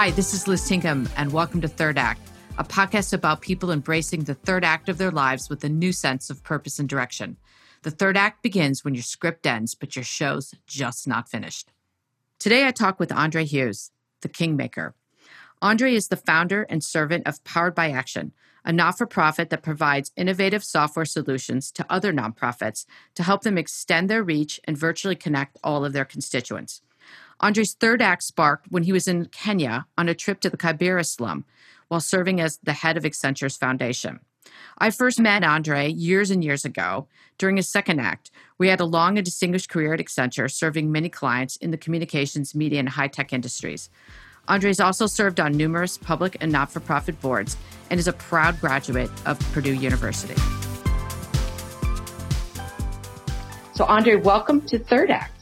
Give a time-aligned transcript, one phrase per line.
[0.00, 2.20] Hi, this is Liz Tinkham, and welcome to Third Act,
[2.56, 6.30] a podcast about people embracing the third act of their lives with a new sense
[6.30, 7.36] of purpose and direction.
[7.82, 11.72] The third act begins when your script ends, but your show's just not finished.
[12.38, 14.94] Today, I talk with Andre Hughes, the Kingmaker.
[15.60, 18.30] Andre is the founder and servant of Powered by Action,
[18.64, 22.86] a not for profit that provides innovative software solutions to other nonprofits
[23.16, 26.82] to help them extend their reach and virtually connect all of their constituents.
[27.40, 31.06] Andre's third act sparked when he was in Kenya on a trip to the Kibera
[31.06, 31.44] slum
[31.86, 34.20] while serving as the head of Accenture's foundation.
[34.78, 37.06] I first met Andre years and years ago
[37.38, 38.30] during his second act.
[38.58, 42.54] We had a long and distinguished career at Accenture, serving many clients in the communications,
[42.54, 43.88] media, and high tech industries.
[44.48, 47.56] Andre has also served on numerous public and not for profit boards
[47.90, 50.34] and is a proud graduate of Purdue University.
[53.74, 55.37] So, Andre, welcome to Third Act.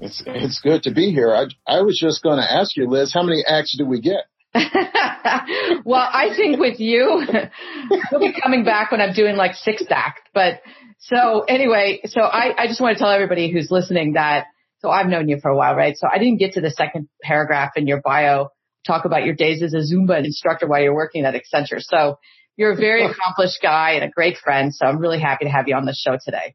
[0.00, 1.34] It's it's good to be here.
[1.34, 4.24] I I was just going to ask you, Liz, how many acts do we get?
[4.54, 7.26] well, I think with you,
[8.10, 10.28] you'll be coming back when I'm doing like sixth act.
[10.32, 10.60] But
[10.98, 14.46] so anyway, so I, I just want to tell everybody who's listening that
[14.80, 15.96] so I've known you for a while, right?
[15.96, 18.48] So I didn't get to the second paragraph in your bio
[18.86, 21.80] talk about your days as a Zumba instructor while you're working at Accenture.
[21.80, 22.18] So
[22.56, 24.74] you're a very accomplished guy and a great friend.
[24.74, 26.54] So I'm really happy to have you on the show today.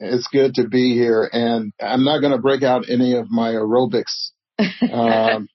[0.00, 3.50] It's good to be here, and I'm not going to break out any of my
[3.50, 4.30] aerobics.
[4.58, 5.48] Um,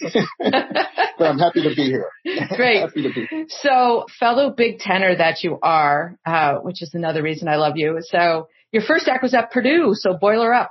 [0.38, 2.10] but I'm happy to be here.
[2.56, 2.92] Great.
[2.94, 3.46] Be.
[3.48, 7.98] So, fellow Big Tenner that you are, uh, which is another reason I love you.
[8.00, 9.92] So, your first act was at Purdue.
[9.94, 10.70] So, boiler up.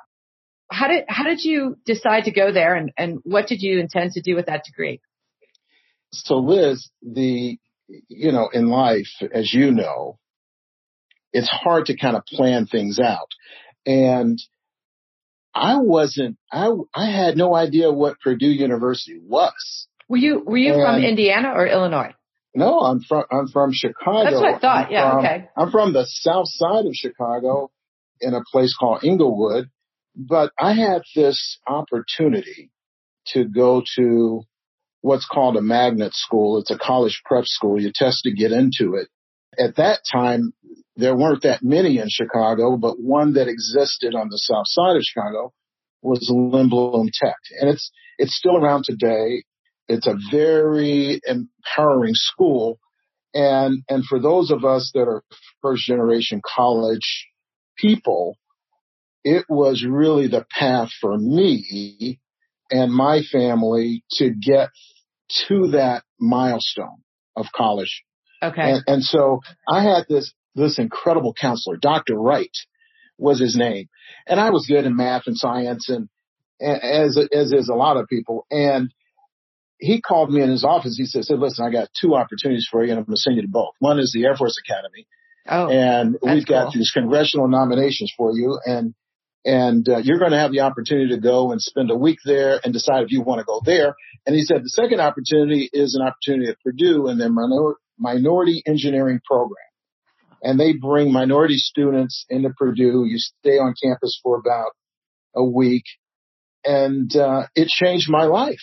[0.72, 4.12] How did how did you decide to go there, and and what did you intend
[4.14, 5.00] to do with that degree?
[6.12, 10.20] So, Liz, the you know in life, as you know,
[11.36, 13.28] it's hard to kind of plan things out.
[13.86, 14.40] And
[15.54, 19.88] I wasn't, I, I had no idea what Purdue University was.
[20.08, 22.14] Were you, were you and from Indiana or Illinois?
[22.56, 24.24] No, I'm from, I'm from Chicago.
[24.24, 24.86] That's what I thought.
[24.86, 25.10] I'm yeah.
[25.12, 25.50] From, okay.
[25.58, 27.70] I'm from the south side of Chicago
[28.22, 29.70] in a place called Englewood,
[30.16, 32.72] but I had this opportunity
[33.34, 34.44] to go to
[35.02, 36.60] what's called a magnet school.
[36.60, 37.82] It's a college prep school.
[37.82, 39.10] You test to get into it.
[39.60, 40.54] At that time,
[40.96, 45.04] there weren't that many in Chicago, but one that existed on the south side of
[45.04, 45.54] Chicago
[46.02, 47.38] was Lindblom Tech.
[47.60, 49.44] And it's, it's still around today.
[49.88, 52.80] It's a very empowering school.
[53.34, 55.24] And, and for those of us that are
[55.62, 57.28] first generation college
[57.78, 58.38] people,
[59.24, 62.20] it was really the path for me
[62.72, 64.70] and my family to get
[65.48, 67.02] to that milestone
[67.36, 68.04] of college.
[68.42, 68.62] Okay.
[68.62, 72.16] And, and so I had this this incredible counselor, Dr.
[72.16, 72.56] Wright
[73.18, 73.90] was his name.
[74.28, 76.10] And I was good in math and science and
[76.62, 78.46] as, as is a lot of people.
[78.50, 78.94] And
[79.78, 80.96] he called me in his office.
[80.98, 83.42] He said, listen, I got two opportunities for you and I'm going to send you
[83.44, 83.74] to both.
[83.80, 85.08] One is the Air Force Academy.
[85.48, 86.72] Oh, and we've got cool.
[86.74, 88.96] these congressional nominations for you and
[89.48, 92.60] and uh, you're going to have the opportunity to go and spend a week there
[92.64, 93.96] and decide if you want to go there.
[94.26, 98.64] And he said the second opportunity is an opportunity at Purdue in their minor- minority
[98.66, 99.65] engineering program
[100.46, 103.04] and they bring minority students into Purdue.
[103.06, 104.72] You stay on campus for about
[105.36, 105.84] a week
[106.64, 108.62] and uh, it changed my life.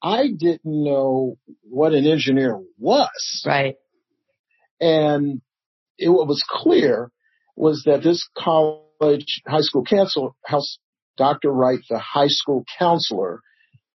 [0.00, 3.42] I didn't know what an engineer was.
[3.44, 3.74] Right.
[4.80, 5.42] And
[5.98, 7.10] it, what was clear
[7.56, 10.78] was that this college high school counselor, house,
[11.16, 11.50] Dr.
[11.50, 13.40] Wright, the high school counselor,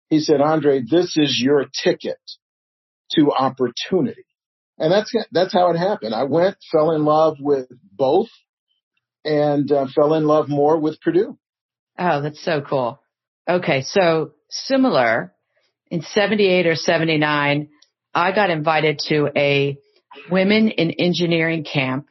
[0.10, 2.20] he said, Andre, this is your ticket
[3.12, 4.26] to opportunity.
[4.78, 6.16] And that's, that's how it happened.
[6.16, 8.30] I went, fell in love with both
[9.24, 11.38] and uh, fell in love more with Purdue.
[11.98, 13.00] Oh, that's so cool.
[13.48, 13.82] Okay.
[13.82, 15.34] So similar
[15.92, 17.70] in 78 or 79,
[18.14, 19.78] I got invited to a
[20.30, 22.08] women in engineering camp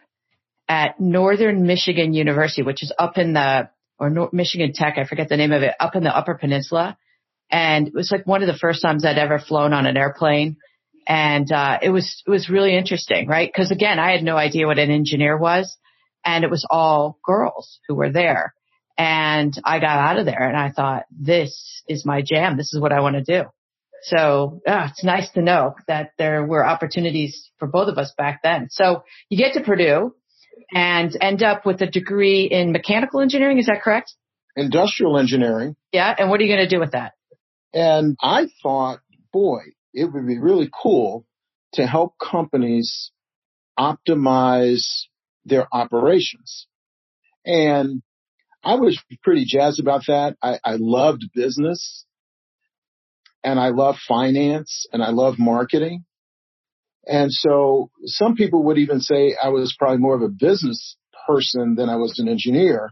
[0.68, 3.68] at Northern Michigan University, which is up in the,
[3.98, 6.96] or North Michigan Tech, I forget the name of it, up in the Upper Peninsula.
[7.50, 10.56] And it was like one of the first times I'd ever flown on an airplane
[11.06, 13.50] and uh, it was it was really interesting, right?
[13.52, 15.76] Because again, I had no idea what an engineer was,
[16.24, 18.54] and it was all girls who were there.
[18.98, 22.56] And I got out of there, and I thought, this is my jam.
[22.56, 23.48] This is what I want to do.
[24.02, 28.40] So uh, it's nice to know that there were opportunities for both of us back
[28.42, 28.68] then.
[28.70, 30.14] So you get to Purdue
[30.74, 33.58] and end up with a degree in mechanical engineering.
[33.58, 34.12] Is that correct?
[34.56, 35.76] Industrial engineering.
[35.92, 36.14] Yeah.
[36.18, 37.12] And what are you going to do with that?
[37.72, 39.00] And I thought,
[39.32, 39.60] boy,
[39.94, 41.26] it would be really cool
[41.74, 43.12] to help companies
[43.78, 44.84] optimize
[45.44, 46.66] their operations.
[47.44, 48.02] And
[48.64, 50.36] I was pretty jazzed about that.
[50.42, 52.04] I, I loved business.
[53.44, 56.04] and I love finance and I love marketing.
[57.06, 60.96] And so some people would even say I was probably more of a business
[61.26, 62.90] person than I was an engineer.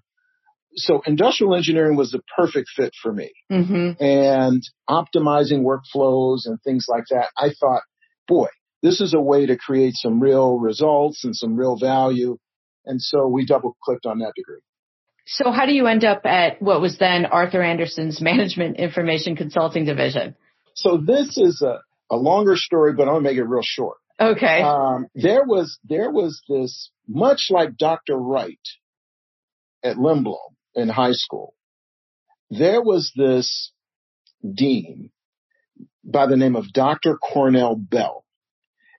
[0.75, 4.03] So industrial engineering was the perfect fit for me mm-hmm.
[4.03, 7.31] and optimizing workflows and things like that.
[7.37, 7.83] I thought,
[8.29, 8.49] boy,
[8.83, 12.39] this is a way to create some real results and some real value.
[12.87, 14.61] And so we double clicked on that degree.
[15.27, 19.85] So how do you end up at what was then Arthur Andersen's Management Information Consulting
[19.85, 20.35] Division?
[20.75, 21.81] So this is a,
[22.11, 23.99] a longer story, but I'm gonna make it real short.
[24.21, 24.63] Okay.
[24.63, 28.17] Um, there was there was this much like Dr.
[28.17, 28.59] Wright
[29.83, 30.37] at Lindblom
[30.75, 31.55] in high school.
[32.51, 33.73] There was this
[34.43, 35.11] dean
[36.05, 37.17] by the name of Dr.
[37.17, 38.25] Cornell Bell.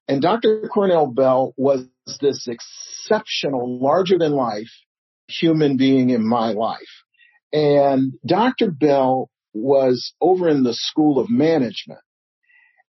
[0.07, 0.67] And Dr.
[0.73, 1.85] Cornell Bell was
[2.19, 4.71] this exceptional, larger than life
[5.27, 6.79] human being in my life.
[7.53, 8.71] And Dr.
[8.71, 12.01] Bell was over in the School of Management.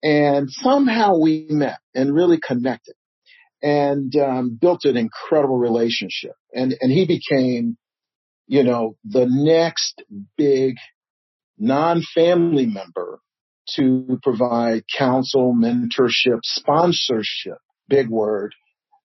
[0.01, 2.95] And somehow we met and really connected
[3.61, 6.33] and um, built an incredible relationship.
[6.53, 7.77] And, and he became,
[8.49, 10.03] you know, the next
[10.35, 10.75] big
[11.59, 13.19] non-family member
[13.75, 18.55] to provide counsel, mentorship, sponsorship, big word,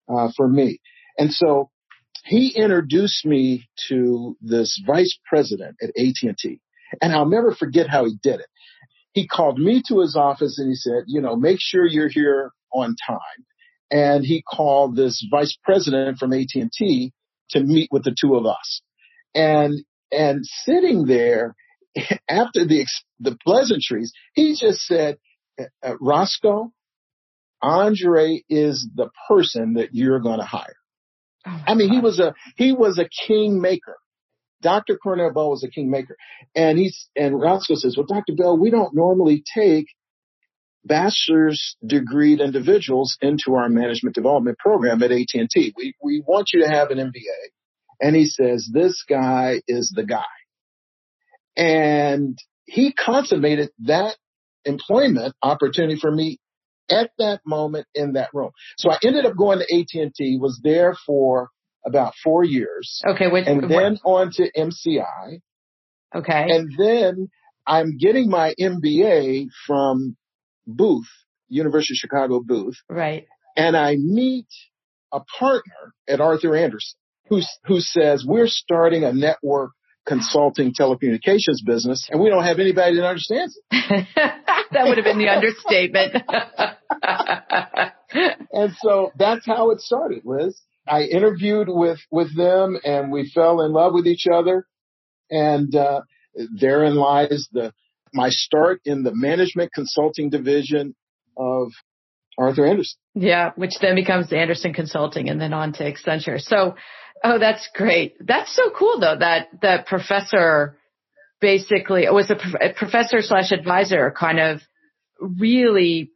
[0.08, 0.78] uh, for me.
[1.18, 1.70] And so
[2.24, 6.60] he introduced me to this vice president at AT&T.
[7.02, 8.46] And I'll never forget how he did it.
[9.12, 12.50] He called me to his office and he said, you know, make sure you're here
[12.72, 13.44] on time.
[13.90, 17.12] And he called this vice president from AT&T
[17.50, 18.80] to meet with the two of us.
[19.34, 21.54] And, and sitting there
[22.28, 22.86] after the,
[23.20, 25.18] the pleasantries, he just said,
[25.58, 26.72] uh, uh Roscoe,
[27.62, 30.76] Andre is the person that you're going to hire.
[31.46, 31.94] Oh I mean, God.
[31.94, 33.96] he was a, he was a king maker.
[34.60, 34.96] Dr.
[34.96, 36.16] Cornell Bell was a king maker.
[36.54, 38.34] And he's, and Roscoe says, well, Dr.
[38.34, 39.86] Bell, we don't normally take
[40.84, 45.74] bachelor's degreed individuals into our management development program at AT&T.
[45.76, 47.50] We, we want you to have an MBA.
[48.00, 50.22] And he says, this guy is the guy.
[51.56, 54.16] And he consummated that
[54.64, 56.38] employment opportunity for me
[56.90, 58.50] at that moment in that room.
[58.76, 61.50] So I ended up going to AT&T, was there for
[61.86, 63.02] about four years.
[63.06, 63.28] Okay.
[63.28, 64.20] Which, and then what?
[64.20, 65.40] on to MCI.
[66.14, 66.46] Okay.
[66.48, 67.28] And then
[67.66, 70.16] I'm getting my MBA from
[70.66, 71.08] Booth,
[71.48, 72.76] University of Chicago Booth.
[72.88, 73.26] Right.
[73.56, 74.48] And I meet
[75.12, 76.98] a partner at Arthur Andersen
[77.28, 79.70] who, who says, we're starting a network
[80.06, 84.06] consulting telecommunications business and we don't have anybody that understands it.
[84.72, 86.14] that would have been the understatement.
[88.52, 90.60] and so that's how it started, Liz.
[90.86, 94.66] I interviewed with, with them and we fell in love with each other.
[95.30, 96.02] And, uh,
[96.60, 97.72] therein lies the,
[98.12, 100.94] my start in the management consulting division
[101.36, 101.68] of
[102.38, 102.98] Arthur Andersen.
[103.14, 106.40] Yeah, which then becomes Andersen Consulting and then on to Accenture.
[106.40, 106.74] So,
[107.24, 108.14] oh, that's great.
[108.20, 110.78] That's so cool though that that professor
[111.40, 114.60] basically was a, a professor slash advisor kind of
[115.20, 116.10] really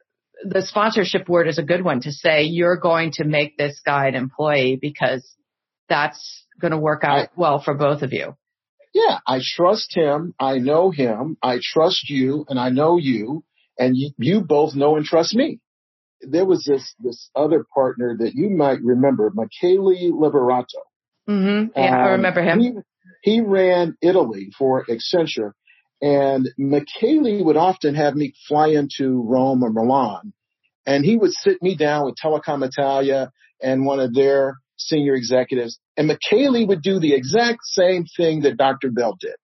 [0.45, 4.07] the sponsorship word is a good one to say you're going to make this guy
[4.07, 5.27] an employee because
[5.89, 8.37] that's going to work out I, well for both of you.
[8.95, 10.35] Yeah, I trust him.
[10.39, 11.37] I know him.
[11.43, 13.45] I trust you and I know you
[13.79, 15.61] and you, you both know and trust me.
[16.21, 20.88] There was this, this other partner that you might remember, Michele Liberato.
[21.29, 21.79] Mm-hmm.
[21.79, 22.61] Yeah, um, I remember him.
[22.61, 22.73] He,
[23.23, 25.53] he ran Italy for Accenture
[26.01, 30.33] and Michele would often have me fly into Rome or Milan
[30.87, 33.31] and he would sit me down with Telecom Italia
[33.61, 38.57] and one of their senior executives and Michele would do the exact same thing that
[38.57, 38.91] Dr.
[38.91, 39.35] Bell did.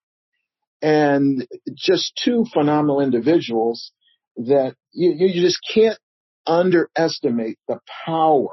[0.80, 3.92] And just two phenomenal individuals
[4.36, 5.98] that you, you just can't
[6.46, 8.50] underestimate the power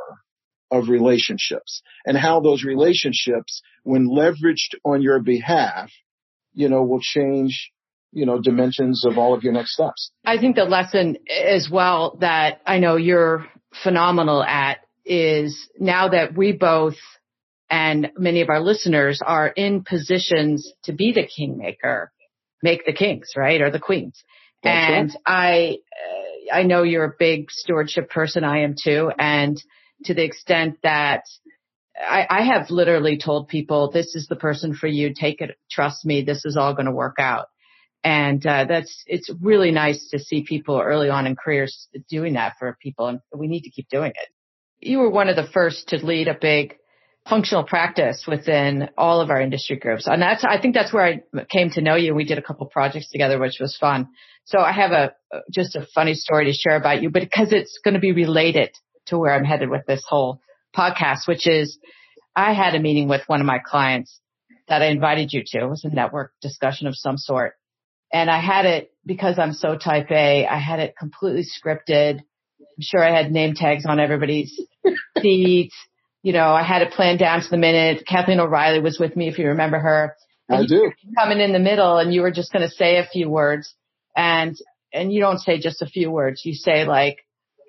[0.71, 5.91] of relationships and how those relationships, when leveraged on your behalf,
[6.53, 7.71] you know, will change
[8.11, 10.11] you know, dimensions of all of your next steps.
[10.25, 13.47] I think the lesson as well that I know you're
[13.83, 16.95] phenomenal at is now that we both
[17.69, 22.11] and many of our listeners are in positions to be the kingmaker,
[22.61, 23.61] make the kings, right?
[23.61, 24.21] Or the queens.
[24.61, 25.79] That's and right.
[26.51, 28.43] I, I know you're a big stewardship person.
[28.43, 29.09] I am too.
[29.17, 29.57] And
[30.05, 31.23] to the extent that
[31.97, 35.13] I, I have literally told people, this is the person for you.
[35.13, 35.57] Take it.
[35.69, 36.23] Trust me.
[36.23, 37.47] This is all going to work out.
[38.03, 42.53] And uh, that's it's really nice to see people early on in careers doing that
[42.57, 44.29] for people, and we need to keep doing it.
[44.79, 46.77] You were one of the first to lead a big
[47.29, 50.07] functional practice within all of our industry groups.
[50.07, 52.15] And that's, I think that's where I came to know you.
[52.15, 54.07] We did a couple projects together, which was fun.
[54.45, 55.13] So I have a,
[55.51, 58.71] just a funny story to share about you, but because it's going to be related
[59.07, 60.41] to where I'm headed with this whole
[60.75, 61.77] podcast, which is
[62.35, 64.19] I had a meeting with one of my clients
[64.67, 65.59] that I invited you to.
[65.59, 67.53] It was a network discussion of some sort.
[68.13, 72.19] And I had it because I'm so type A, I had it completely scripted.
[72.19, 74.59] I'm sure I had name tags on everybody's
[75.21, 75.75] seats.
[76.23, 78.03] You know, I had it planned down to the minute.
[78.07, 80.15] Kathleen O'Reilly was with me, if you remember her.
[80.47, 80.91] And I do.
[81.17, 83.73] Coming in the middle and you were just going to say a few words
[84.15, 84.55] and,
[84.93, 86.43] and you don't say just a few words.
[86.45, 87.17] You say like,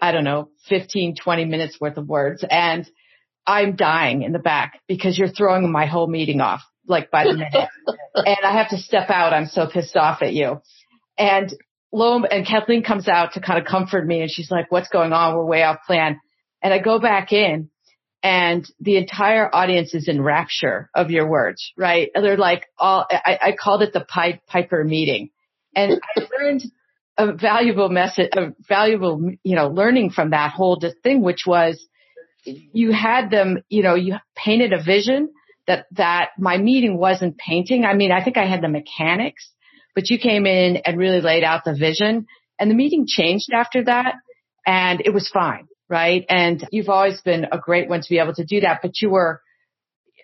[0.03, 2.45] I don't know, 15, 20 minutes worth of words.
[2.51, 2.91] And
[3.47, 7.35] I'm dying in the back because you're throwing my whole meeting off like by the
[7.35, 7.69] minute.
[8.17, 9.33] and I have to step out.
[9.33, 10.61] I'm so pissed off at you.
[11.17, 11.55] And
[11.93, 15.13] lo and Kathleen comes out to kind of comfort me and she's like, what's going
[15.13, 15.37] on?
[15.37, 16.19] We're way off plan.
[16.61, 17.71] And I go back in
[18.25, 22.11] and the entire audience is in rapture of your words, right?
[22.13, 25.31] They're like all, I, I called it the Pied Piper meeting
[25.77, 26.65] and I learned
[27.29, 31.87] a valuable message, a valuable, you know, learning from that whole thing, which was
[32.45, 35.31] you had them, you know, you painted a vision
[35.67, 37.85] that, that my meeting wasn't painting.
[37.85, 39.51] I mean, I think I had the mechanics,
[39.95, 42.27] but you came in and really laid out the vision
[42.59, 44.17] and the meeting changed after that
[44.67, 46.25] and it was fine right?
[46.31, 49.11] And you've always been a great one to be able to do that, but you
[49.11, 49.43] were,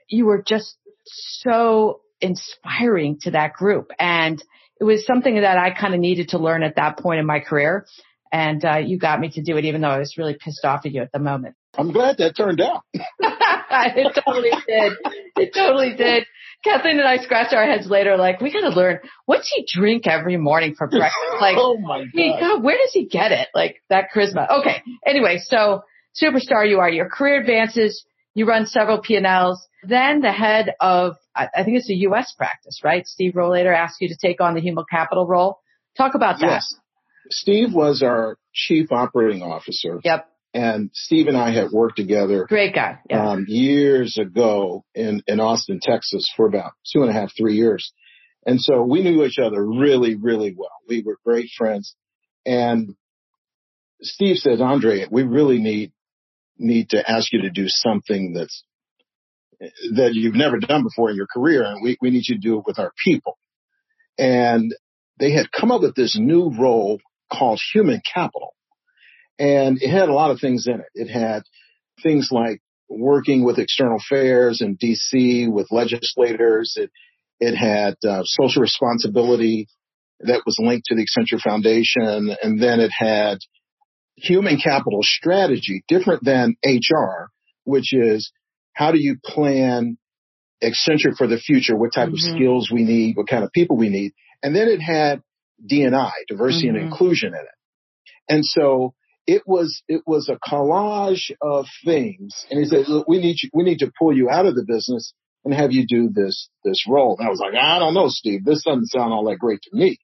[0.08, 3.90] you were just so inspiring to that group.
[3.98, 4.42] And
[4.80, 7.40] it was something that I kind of needed to learn at that point in my
[7.40, 7.86] career.
[8.30, 10.84] And uh, you got me to do it, even though I was really pissed off
[10.84, 11.54] at you at the moment.
[11.76, 12.82] I'm glad that turned out.
[12.92, 14.92] it totally did.
[15.36, 16.26] It totally did.
[16.64, 20.36] Kathleen and I scratched our heads later, like, we gotta learn, what's he drink every
[20.36, 21.14] morning for breakfast?
[21.40, 22.14] Like, oh my God.
[22.14, 23.46] Mean, God, where does he get it?
[23.54, 24.60] Like, that charisma.
[24.60, 24.82] Okay.
[25.06, 25.82] Anyway, so
[26.20, 26.90] superstar you are.
[26.90, 28.04] Your career advances.
[28.34, 29.66] You run several P&Ls.
[29.82, 32.34] Then the head of, I think it's a U.S.
[32.36, 33.06] practice, right?
[33.06, 35.60] Steve Rohleder asked you to take on the human capital role.
[35.96, 36.46] Talk about that.
[36.46, 36.74] Yes.
[37.30, 40.00] Steve was our chief operating officer.
[40.04, 40.28] Yep.
[40.54, 42.46] And Steve and I had worked together.
[42.48, 42.98] Great guy.
[43.08, 43.30] Yeah.
[43.30, 47.92] Um, years ago in, in Austin, Texas for about two and a half, three years.
[48.46, 50.70] And so we knew each other really, really well.
[50.88, 51.94] We were great friends.
[52.46, 52.94] And
[54.00, 55.92] Steve says, Andre, we really need,
[56.58, 58.64] need to ask you to do something that's,
[59.60, 61.64] that you've never done before in your career.
[61.64, 63.38] And we, we need you to do it with our people.
[64.18, 64.74] And
[65.18, 67.00] they had come up with this new role
[67.32, 68.54] called human capital.
[69.38, 70.86] And it had a lot of things in it.
[70.94, 71.42] It had
[72.02, 76.74] things like working with external affairs in DC with legislators.
[76.76, 76.90] It,
[77.38, 79.68] it had uh, social responsibility
[80.20, 82.36] that was linked to the Accenture Foundation.
[82.42, 83.38] And then it had
[84.20, 87.30] human capital strategy, different than HR,
[87.64, 88.32] which is
[88.72, 89.98] how do you plan
[90.62, 91.76] Accenture for the future?
[91.76, 92.14] What type mm-hmm.
[92.14, 93.16] of skills we need?
[93.16, 94.12] What kind of people we need?
[94.42, 95.22] And then it had
[95.64, 96.76] D&I, diversity mm-hmm.
[96.76, 97.58] and inclusion in it.
[98.28, 98.94] And so
[99.26, 102.46] it was it was a collage of things.
[102.50, 104.64] And he said, "Look, we need you, we need to pull you out of the
[104.66, 105.12] business
[105.44, 108.44] and have you do this this role." And I was like, "I don't know, Steve.
[108.44, 109.98] This doesn't sound all that great to me.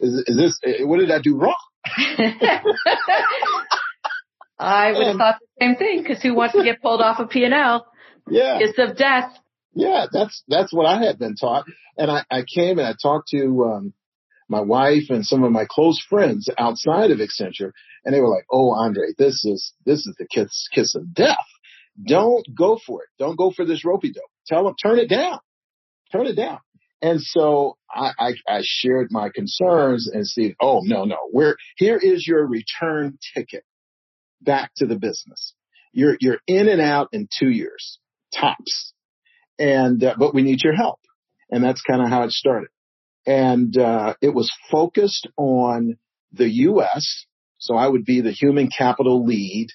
[0.00, 1.56] Is, is this eh, what did I do wrong?"
[4.58, 7.26] I would have thought the same thing because who wants to get pulled off a
[7.26, 7.86] P&L?
[8.30, 9.32] Yeah, it's of death.
[9.74, 11.66] Yeah, that's that's what I had been taught.
[11.96, 13.94] And I, I came and I talked to um,
[14.48, 17.72] my wife and some of my close friends outside of Accenture,
[18.04, 21.36] and they were like, "Oh, Andre, this is this is the kiss kiss of death.
[22.06, 23.08] Don't go for it.
[23.18, 24.24] Don't go for this ropey dope.
[24.46, 25.38] Tell them turn it down,
[26.10, 26.58] turn it down."
[27.00, 31.96] And so I, I, I shared my concerns and said, "Oh no, no, we're here
[31.96, 33.64] is your return ticket
[34.40, 35.54] back to the business.
[35.92, 37.98] You're you're in and out in two years
[38.34, 38.92] tops,
[39.58, 41.00] and uh, but we need your help."
[41.50, 42.68] And that's kind of how it started
[43.28, 45.98] and uh, it was focused on
[46.32, 47.26] the U.S.
[47.58, 49.68] So I would be the human capital lead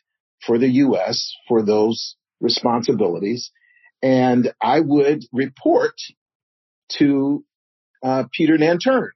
[0.45, 1.31] for the U.S.
[1.47, 3.51] for those responsibilities,
[4.01, 5.93] and I would report
[6.97, 7.43] to
[8.03, 9.09] uh, Peter Nanterme,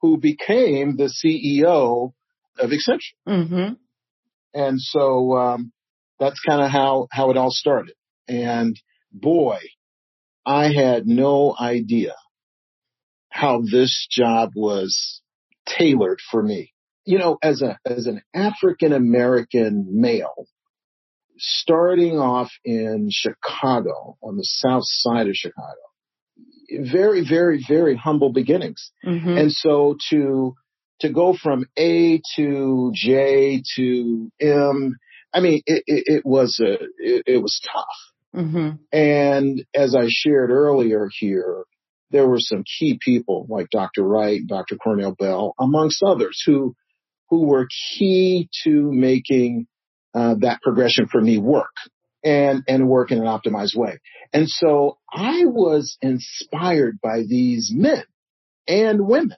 [0.00, 2.12] who became the CEO
[2.58, 3.14] of Accenture.
[3.28, 3.74] Mm-hmm.
[4.54, 5.72] And so um,
[6.18, 7.94] that's kind of how how it all started.
[8.28, 8.78] And
[9.12, 9.58] boy,
[10.44, 12.14] I had no idea
[13.30, 15.22] how this job was
[15.66, 16.72] tailored for me.
[17.04, 20.46] You know, as a, as an African American male,
[21.38, 25.89] starting off in Chicago, on the south side of Chicago,
[26.70, 28.92] very, very, very humble beginnings.
[29.04, 29.36] Mm-hmm.
[29.36, 30.54] And so to,
[31.00, 34.96] to go from A to J to M,
[35.32, 38.42] I mean, it, it, it was a, it, it was tough.
[38.42, 38.76] Mm-hmm.
[38.92, 41.64] And as I shared earlier here,
[42.10, 44.02] there were some key people like Dr.
[44.02, 44.76] Wright, Dr.
[44.76, 46.74] Cornell Bell, amongst others who,
[47.28, 49.66] who were key to making
[50.12, 51.70] uh, that progression for me work
[52.24, 53.98] and, and work in an optimized way.
[54.32, 58.04] And so I was inspired by these men
[58.68, 59.36] and women.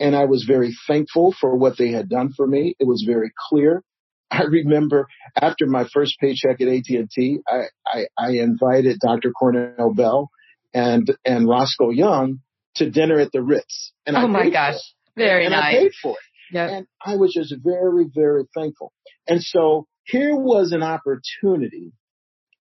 [0.00, 2.74] And I was very thankful for what they had done for me.
[2.78, 3.82] It was very clear.
[4.30, 5.06] I remember
[5.40, 9.30] after my first paycheck at AT&T, I, I, I invited Dr.
[9.30, 10.30] Cornell Bell
[10.72, 12.40] and, and Roscoe Young
[12.76, 13.92] to dinner at the Ritz.
[14.06, 14.80] And oh I my gosh.
[15.16, 15.76] Very and nice.
[15.76, 16.54] I paid for it.
[16.54, 16.70] Yep.
[16.70, 18.92] And I was just very, very thankful.
[19.28, 21.92] And so here was an opportunity.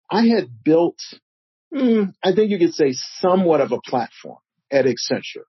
[0.09, 0.97] I had built,
[1.73, 4.37] mm, I think you could say somewhat of a platform
[4.71, 5.45] at Accenture.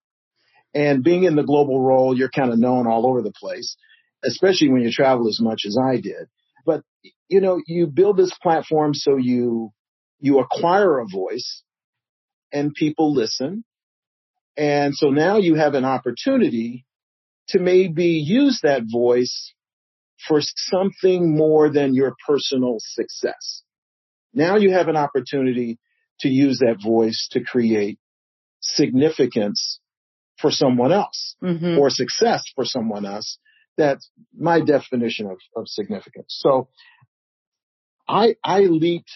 [0.74, 3.76] And being in the global role, you're kind of known all over the place,
[4.24, 6.28] especially when you travel as much as I did.
[6.66, 6.82] But,
[7.28, 9.72] you know, you build this platform so you,
[10.18, 11.62] you acquire a voice
[12.52, 13.64] and people listen.
[14.56, 16.86] And so now you have an opportunity
[17.48, 19.53] to maybe use that voice
[20.26, 23.62] for something more than your personal success.
[24.32, 25.78] Now you have an opportunity
[26.20, 27.98] to use that voice to create
[28.60, 29.80] significance
[30.40, 31.78] for someone else mm-hmm.
[31.78, 33.38] or success for someone else.
[33.76, 36.26] That's my definition of, of significance.
[36.28, 36.68] So
[38.08, 39.10] I, I leaped,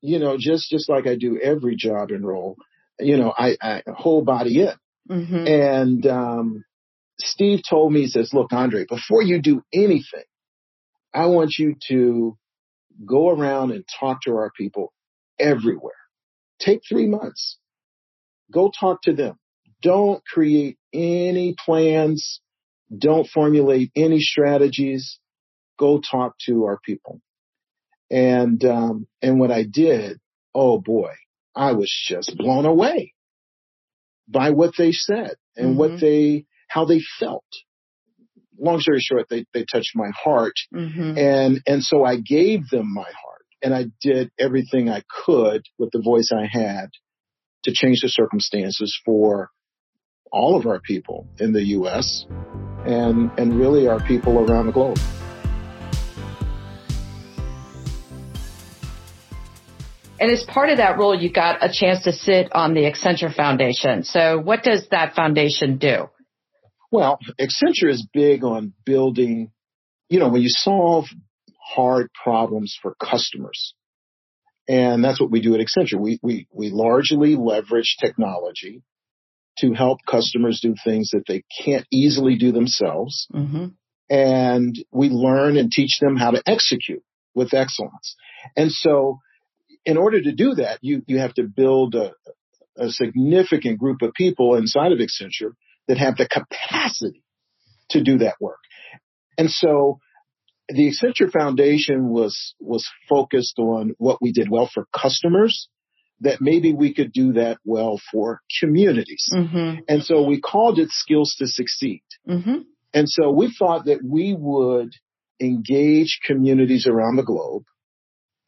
[0.00, 2.56] you know, just, just like I do every job and role,
[2.98, 4.74] you know, I, I whole body in.
[5.10, 5.46] Mm-hmm.
[5.46, 6.64] And, um,
[7.20, 10.24] Steve told me, he says, look, Andre, before you do anything,
[11.12, 12.36] I want you to
[13.04, 14.92] go around and talk to our people
[15.38, 15.94] everywhere.
[16.60, 17.58] Take three months.
[18.52, 19.38] Go talk to them.
[19.82, 22.40] Don't create any plans.
[22.96, 25.18] Don't formulate any strategies.
[25.78, 27.20] Go talk to our people.
[28.10, 30.18] And, um, and what I did,
[30.54, 31.12] oh boy,
[31.54, 33.14] I was just blown away
[34.26, 35.78] by what they said and mm-hmm.
[35.78, 37.44] what they, how they felt.
[38.58, 41.16] Long story short, they, they touched my heart mm-hmm.
[41.16, 45.90] and, and so I gave them my heart and I did everything I could with
[45.92, 46.88] the voice I had
[47.64, 49.50] to change the circumstances for
[50.30, 52.26] all of our people in the U.S.
[52.84, 54.98] and, and really our people around the globe.
[60.20, 63.32] And as part of that role, you got a chance to sit on the Accenture
[63.32, 64.02] Foundation.
[64.02, 66.10] So what does that foundation do?
[66.90, 69.50] Well, Accenture is big on building,
[70.08, 71.06] you know, when you solve
[71.60, 73.74] hard problems for customers.
[74.66, 75.98] And that's what we do at Accenture.
[75.98, 78.82] We, we, we largely leverage technology
[79.58, 83.26] to help customers do things that they can't easily do themselves.
[83.34, 83.66] Mm-hmm.
[84.10, 87.02] And we learn and teach them how to execute
[87.34, 88.16] with excellence.
[88.56, 89.18] And so
[89.84, 92.12] in order to do that, you, you have to build a,
[92.76, 95.52] a significant group of people inside of Accenture
[95.88, 97.24] that have the capacity
[97.90, 98.58] to do that work.
[99.36, 99.98] And so
[100.68, 105.68] the Accenture Foundation was, was focused on what we did well for customers
[106.20, 109.28] that maybe we could do that well for communities.
[109.32, 109.80] Mm-hmm.
[109.88, 112.02] And so we called it Skills to Succeed.
[112.28, 112.62] Mm-hmm.
[112.92, 114.92] And so we thought that we would
[115.40, 117.64] engage communities around the globe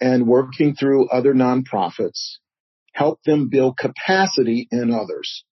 [0.01, 2.39] and working through other nonprofits,
[2.93, 5.45] help them build capacity in others.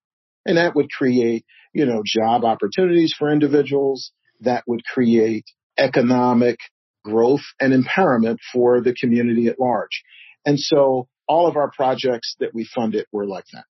[0.44, 4.12] And that would create, you know, job opportunities for individuals.
[4.40, 5.44] That would create
[5.76, 6.58] economic
[7.04, 10.02] growth and empowerment for the community at large.
[10.44, 13.64] And so all of our projects that we funded were like that.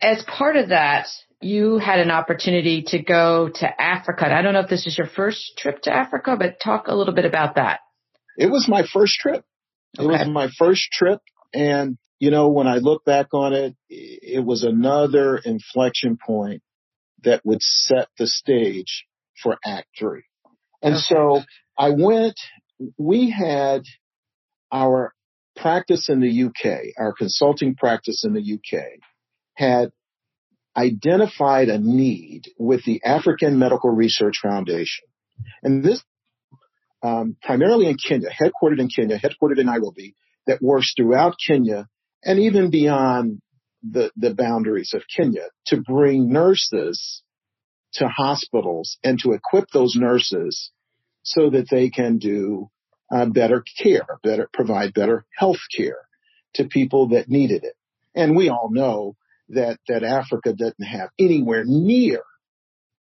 [0.00, 1.08] As part of that,
[1.40, 4.26] you had an opportunity to go to Africa.
[4.26, 7.14] I don't know if this is your first trip to Africa, but talk a little
[7.14, 7.80] bit about that.
[8.36, 9.44] It was my first trip.
[9.98, 10.06] Okay.
[10.06, 11.20] It was my first trip.
[11.52, 16.62] And, you know, when I look back on it, it was another inflection point
[17.24, 19.06] that would set the stage
[19.42, 20.24] for act three.
[20.82, 21.02] And okay.
[21.02, 21.42] so
[21.78, 22.34] I went,
[22.98, 23.82] we had
[24.72, 25.12] our
[25.56, 28.82] practice in the UK, our consulting practice in the UK,
[29.54, 29.90] had
[30.76, 35.04] identified a need with the African Medical Research Foundation.
[35.62, 36.02] And this,
[37.02, 40.14] um, primarily in Kenya, headquartered in Kenya, headquartered in Nairobi,
[40.46, 41.86] that works throughout Kenya
[42.24, 43.40] and even beyond
[43.82, 47.22] the, the boundaries of Kenya to bring nurses
[47.94, 50.70] to hospitals and to equip those nurses
[51.22, 52.70] so that they can do
[53.12, 56.08] uh, better care, better provide better health care
[56.54, 57.74] to people that needed it.
[58.14, 59.16] And we all know
[59.50, 62.22] that that Africa doesn't have anywhere near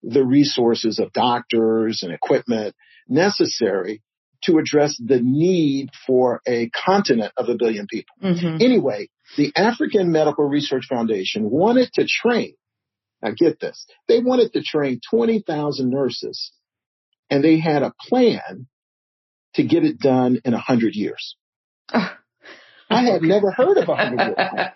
[0.04, 2.76] the resources of doctors and equipment
[3.08, 4.04] necessary
[4.44, 8.16] to address the need for a continent of a billion people.
[8.22, 8.58] Mm-hmm.
[8.62, 12.56] Anyway, the African Medical Research Foundation wanted to train,
[13.22, 16.52] now get this, they wanted to train 20,000 nurses
[17.30, 18.68] and they had a plan
[19.56, 21.36] to get it done in 100 years.
[22.90, 24.72] I had never heard of a hundred year plan.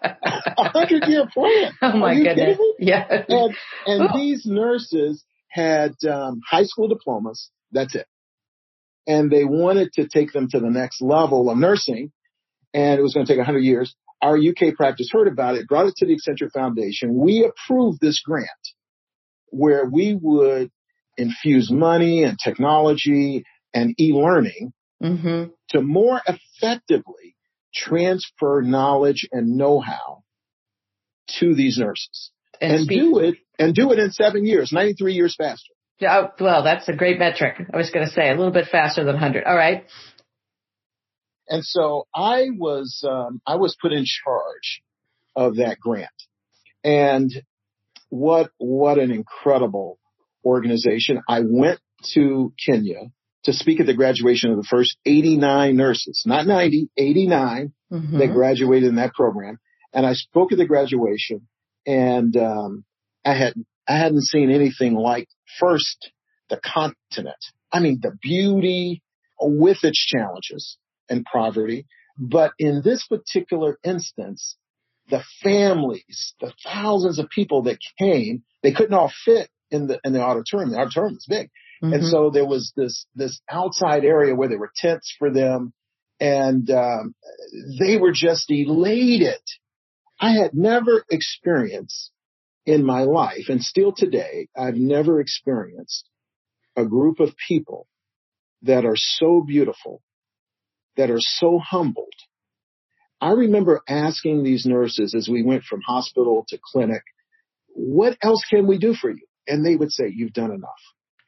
[0.57, 1.71] A hundred year plan.
[1.81, 2.57] Oh my goodness.
[2.79, 3.05] Yeah.
[3.27, 7.49] And, and these nurses had um, high school diplomas.
[7.71, 8.07] That's it.
[9.05, 12.11] And they wanted to take them to the next level of nursing,
[12.73, 13.95] and it was going to take a hundred years.
[14.21, 17.15] Our UK practice heard about it, brought it to the Accenture Foundation.
[17.15, 18.49] We approved this grant
[19.47, 20.71] where we would
[21.17, 25.45] infuse money and technology and e-learning mm-hmm.
[25.69, 27.35] to more effectively
[27.73, 30.23] transfer knowledge and know-how
[31.39, 35.35] to these nurses and, and do it and do it in seven years, 93 years
[35.37, 35.73] faster.
[35.99, 37.55] Yeah, oh, well, that's a great metric.
[37.73, 39.43] I was going to say a little bit faster than 100.
[39.43, 39.85] All right.
[41.49, 44.83] And so I was um, I was put in charge
[45.35, 46.09] of that grant,
[46.83, 47.31] and
[48.09, 49.99] what what an incredible
[50.45, 51.21] organization!
[51.27, 51.79] I went
[52.13, 53.11] to Kenya
[53.43, 58.19] to speak at the graduation of the first 89 nurses, not 90, 89 mm-hmm.
[58.19, 59.57] that graduated in that program.
[59.93, 61.47] And I spoke at the graduation
[61.85, 62.85] and, um,
[63.25, 63.53] I had,
[63.87, 65.27] I hadn't seen anything like
[65.59, 66.11] first
[66.49, 67.37] the continent.
[67.71, 69.01] I mean, the beauty
[69.39, 70.77] with its challenges
[71.09, 71.85] and poverty.
[72.17, 74.57] But in this particular instance,
[75.09, 80.13] the families, the thousands of people that came, they couldn't all fit in the, in
[80.13, 80.71] the auditorium.
[80.71, 81.49] The auditorium was big.
[81.83, 81.93] Mm-hmm.
[81.93, 85.73] And so there was this, this outside area where there were tents for them
[86.19, 87.15] and, um,
[87.79, 89.41] they were just elated.
[90.19, 92.11] I had never experienced
[92.65, 96.07] in my life and still today, I've never experienced
[96.75, 97.87] a group of people
[98.63, 100.01] that are so beautiful,
[100.99, 102.13] that are so humbled.
[103.21, 107.03] I remember asking these nurses as we went from hospital to clinic,
[107.67, 109.25] what else can we do for you?
[109.47, 110.69] And they would say, you've done enough.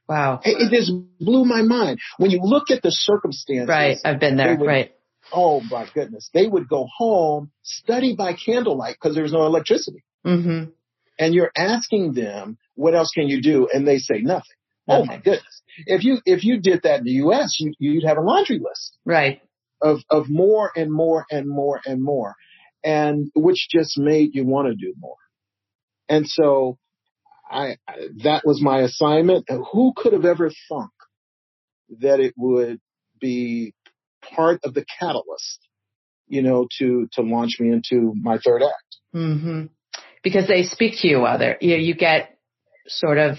[0.09, 0.41] Wow.
[0.43, 1.99] It, it just blew my mind.
[2.17, 3.69] When you look at the circumstances.
[3.69, 3.97] Right.
[4.03, 4.57] I've been there.
[4.57, 4.91] Would, right.
[5.31, 6.29] Oh my goodness.
[6.33, 10.03] They would go home, study by candlelight because there was no electricity.
[10.25, 10.71] Mm-hmm.
[11.17, 13.69] And you're asking them, what else can you do?
[13.73, 14.57] And they say nothing.
[14.85, 15.03] nothing.
[15.03, 15.61] Oh my goodness.
[15.85, 18.97] If you, if you did that in the U.S., you, you'd have a laundry list.
[19.05, 19.41] Right.
[19.81, 22.35] Of, of more and more and more and more.
[22.83, 25.15] And which just made you want to do more.
[26.09, 26.77] And so
[27.49, 27.77] I,
[28.23, 29.47] that was my assignment.
[29.71, 30.91] Who could have ever thunk
[31.99, 32.79] that it would
[33.19, 33.73] be
[34.21, 35.59] part of the catalyst,
[36.27, 38.97] you know, to, to launch me into my third act?
[39.15, 39.65] Mm-hmm.
[40.23, 42.37] Because they speak to you other, you know, you get
[42.87, 43.37] sort of,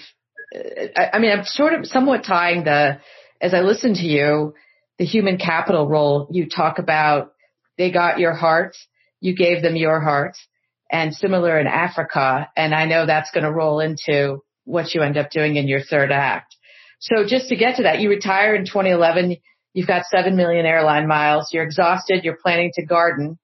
[0.55, 3.01] I, I mean, I'm sort of somewhat tying the,
[3.41, 4.55] as I listen to you,
[5.03, 7.33] the human capital role you talk about,
[7.77, 8.77] they got your heart,
[9.19, 10.37] you gave them your heart
[10.93, 12.49] and similar in Africa.
[12.57, 15.81] And I know that's going to roll into what you end up doing in your
[15.83, 16.55] third act.
[17.01, 19.39] So just to get to that, you retire in 2011.
[19.75, 21.49] You've got 7 million airline miles.
[21.53, 22.23] You're exhausted.
[22.23, 23.41] You're planning to garden,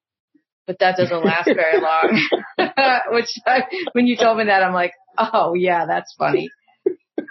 [0.65, 2.21] but that doesn't last very long.
[3.11, 6.51] Which I, when you told me that, I'm like, oh yeah, that's funny.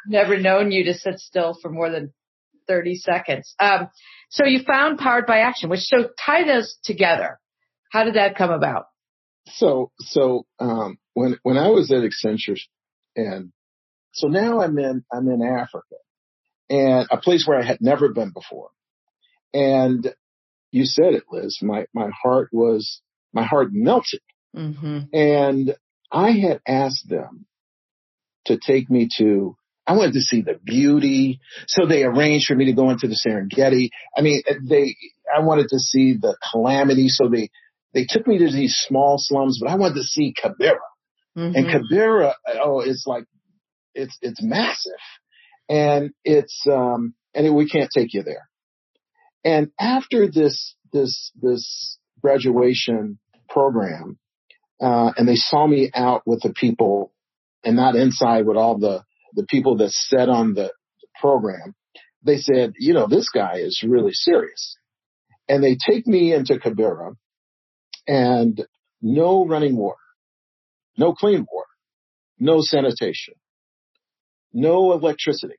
[0.07, 2.13] Never known you to sit still for more than
[2.69, 3.55] 30 seconds.
[3.59, 3.89] Um,
[4.29, 7.39] so you found Powered by Action, which so tie those together.
[7.91, 8.87] How did that come about?
[9.47, 12.61] So, so, um, when, when I was at Accenture
[13.17, 13.53] and
[14.13, 15.97] so now I'm in, I'm in Africa
[16.69, 18.71] and a place where I had never been before.
[19.55, 20.13] And
[20.71, 23.01] you said it, Liz, my, my heart was,
[23.33, 24.21] my heart melted.
[24.55, 24.99] Mm-hmm.
[25.13, 25.77] And
[26.13, 27.47] I had asked them
[28.47, 29.57] to take me to,
[29.89, 31.41] I wanted to see the beauty.
[31.67, 33.89] So they arranged for me to go into the Serengeti.
[34.15, 34.97] I mean, they,
[35.35, 37.09] I wanted to see the calamity.
[37.09, 37.51] So they,
[37.95, 40.77] they took me to these small slums, but I wanted to see Kibera.
[41.37, 41.57] Mm-hmm.
[41.57, 43.25] And Kibera, oh, it's like,
[43.95, 44.93] it's, it's massive.
[45.71, 48.47] And it's, um, and it, we can't take you there.
[49.43, 54.19] And after this, this, this graduation program,
[54.83, 57.11] uh, and they saw me out with the people
[57.65, 59.03] and not inside with all the,
[59.35, 60.73] the people that sat on the
[61.21, 61.75] program.
[62.23, 64.77] They said, you know, this guy is really serious.
[65.49, 67.15] And they take me into Kibera
[68.07, 68.67] and
[69.01, 69.97] no running water,
[70.97, 71.69] no clean water,
[72.39, 73.35] no sanitation,
[74.53, 75.55] no electricity.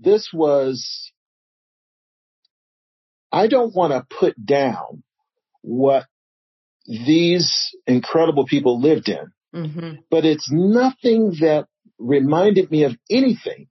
[0.00, 1.12] This was,
[3.30, 5.02] I don't want to put down
[5.62, 6.06] what
[6.86, 9.94] these incredible people lived in, mm-hmm.
[10.10, 11.66] but it's nothing that
[11.98, 13.68] reminded me of anything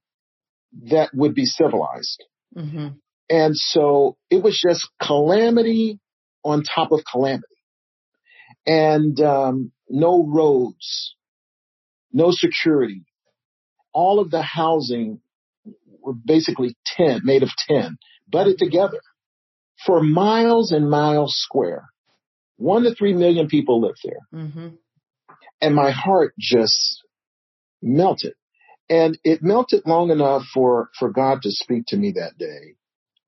[0.90, 2.24] that would be civilized.
[2.56, 2.88] Mm-hmm.
[3.30, 6.00] And so it was just calamity
[6.44, 7.48] on top of calamity.
[8.66, 11.16] And um, no roads,
[12.12, 13.04] no security.
[13.94, 15.20] All of the housing
[16.02, 17.98] were basically tin, made of tin,
[18.30, 19.00] butted together
[19.86, 21.86] for miles and miles square.
[22.58, 24.42] One to three million people lived there.
[24.42, 24.68] Mm-hmm.
[25.62, 27.03] And my heart just
[27.84, 28.34] melted.
[28.90, 32.76] And it melted long enough for, for God to speak to me that day.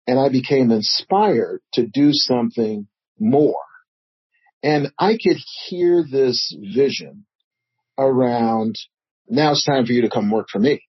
[0.08, 2.88] And I became inspired to do something
[3.20, 3.56] more.
[4.62, 5.38] And I could
[5.68, 7.26] hear this vision
[7.98, 8.76] around
[9.28, 10.84] now it's time for you to come work for me.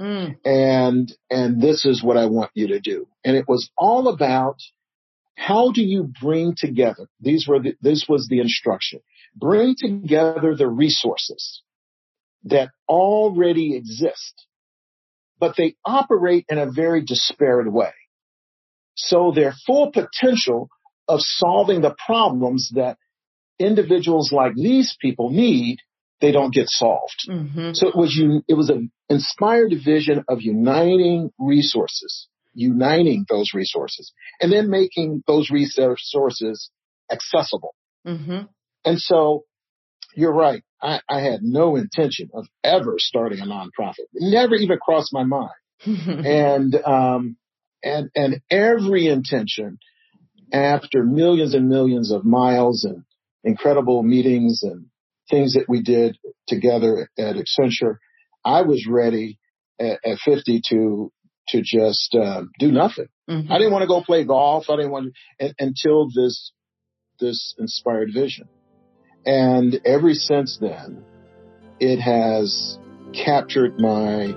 [0.00, 0.36] Mm.
[0.44, 3.08] And, and this is what I want you to do.
[3.24, 4.56] And it was all about
[5.36, 7.08] how do you bring together?
[7.20, 9.00] These were the, this was the instruction.
[9.36, 11.62] Bring together the resources
[12.50, 14.46] that already exist,
[15.38, 17.92] but they operate in a very disparate way.
[18.94, 20.68] So their full potential
[21.06, 22.98] of solving the problems that
[23.58, 25.78] individuals like these people need,
[26.20, 27.26] they don't get solved.
[27.28, 27.72] Mm-hmm.
[27.74, 34.52] So it was, it was an inspired vision of uniting resources, uniting those resources and
[34.52, 36.70] then making those resources
[37.10, 37.74] accessible.
[38.06, 38.42] Mm-hmm.
[38.84, 39.44] And so
[40.18, 40.64] you're right.
[40.82, 44.06] I, I, had no intention of ever starting a nonprofit.
[44.12, 45.50] It never even crossed my mind.
[45.86, 47.36] and, um,
[47.84, 49.78] and, and every intention
[50.52, 53.04] after millions and millions of miles and
[53.44, 54.86] incredible meetings and
[55.30, 57.98] things that we did together at Accenture,
[58.44, 59.38] I was ready
[59.78, 61.12] at, at 50 to,
[61.50, 63.06] to just, uh, do nothing.
[63.30, 63.52] Mm-hmm.
[63.52, 64.68] I didn't want to go play golf.
[64.68, 66.50] I didn't want to, until this,
[67.20, 68.48] this inspired vision.
[69.28, 71.04] And ever since then,
[71.78, 72.78] it has
[73.12, 74.32] captured my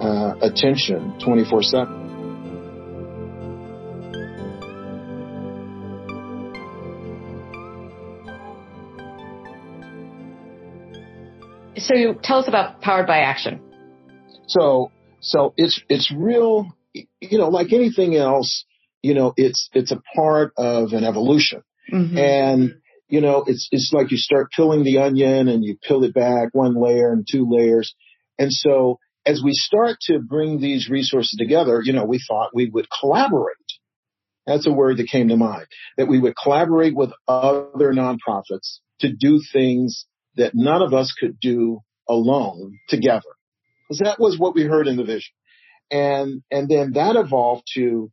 [0.00, 1.96] uh, attention 24 7.
[11.78, 13.60] So you tell us about Powered by Action.
[14.46, 18.64] So, so it's, it's real, you know, like anything else,
[19.02, 21.64] you know, it's, it's a part of an evolution.
[21.92, 22.16] Mm-hmm.
[22.16, 22.74] And,
[23.10, 26.48] you know, it's, it's like you start peeling the onion and you peel it back
[26.52, 27.94] one layer and two layers.
[28.38, 32.70] And so as we start to bring these resources together, you know, we thought we
[32.70, 33.56] would collaborate.
[34.46, 39.12] That's a word that came to mind, that we would collaborate with other nonprofits to
[39.12, 43.20] do things that none of us could do alone together.
[43.88, 45.32] Because that was what we heard in the vision.
[45.90, 48.10] And, and then that evolved to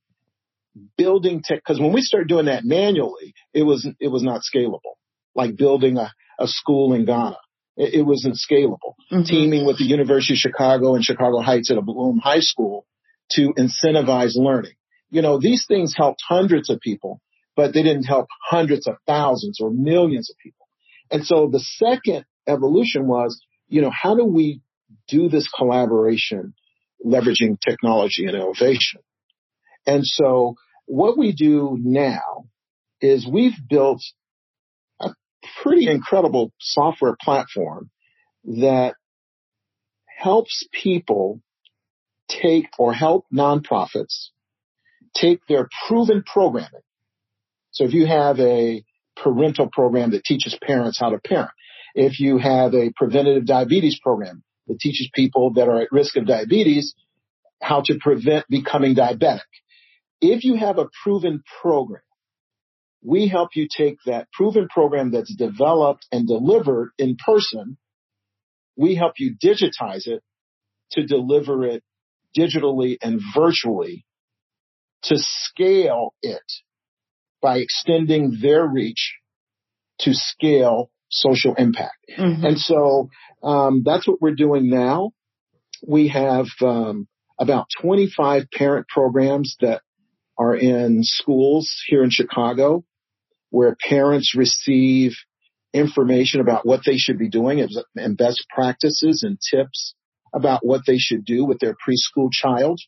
[0.98, 4.96] building tech, cause when we started doing that manually, it was, it was not scalable.
[5.36, 7.38] Like building a, a school in Ghana.
[7.76, 8.96] It, it wasn't scalable.
[9.12, 9.24] Mm-hmm.
[9.24, 12.86] Teaming with the University of Chicago and Chicago Heights at a Bloom High School
[13.32, 14.74] to incentivize learning.
[15.10, 17.22] You know, these things helped hundreds of people,
[17.56, 20.68] but they didn't help hundreds of thousands or millions of people.
[21.12, 24.62] And so the second evolution was, you know, how do we
[25.08, 26.54] do this collaboration
[27.06, 29.02] leveraging technology and innovation?
[29.86, 30.56] And so
[30.88, 32.46] what we do now
[33.02, 34.02] is we've built
[35.00, 35.10] a
[35.62, 37.92] pretty incredible software platform
[38.46, 38.96] that
[40.18, 41.42] helps people
[42.28, 44.30] take or help nonprofits
[45.16, 46.82] take their proven programming.
[47.72, 48.84] So if you have a
[49.16, 51.52] parental program that teaches parents how to parent,
[51.94, 56.26] if you have a preventative diabetes program that teaches people that are at risk of
[56.26, 56.96] diabetes
[57.62, 59.42] how to prevent becoming diabetic,
[60.22, 62.02] if you have a proven program,
[63.04, 67.78] we help you take that proven program that's developed and delivered in person.
[68.76, 70.24] We help you digitize it
[70.92, 71.84] to deliver it
[72.38, 74.06] digitally and virtually
[75.04, 76.42] to scale it
[77.42, 79.16] by extending their reach
[80.00, 81.98] to scale social impact.
[82.18, 82.46] Mm-hmm.
[82.46, 83.10] And so
[83.44, 85.12] um, that's what we're doing now.
[85.88, 87.08] We have um,
[87.40, 89.82] about 25 parent programs that
[90.38, 92.84] are in schools here in Chicago
[93.50, 95.14] where parents receive
[95.74, 99.94] information about what they should be doing and best practices and tips
[100.34, 102.80] about what they should do with their preschool child.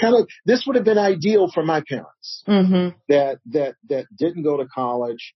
[0.00, 2.96] Kind of, this would have been ideal for my parents mm-hmm.
[3.08, 5.34] that, that, that didn't go to college.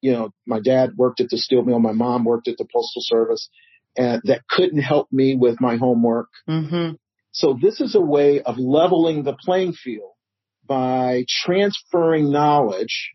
[0.00, 1.78] You know, my dad worked at the steel mill.
[1.78, 3.48] My mom worked at the postal service
[3.96, 6.28] and that couldn't help me with my homework.
[6.48, 6.94] Mm-hmm.
[7.32, 10.12] So this is a way of leveling the playing field
[10.70, 13.10] by transferring knowledge